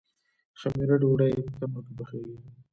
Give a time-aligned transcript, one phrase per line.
[0.59, 2.37] خمیره ډوډۍ په تندور کې پخیږي.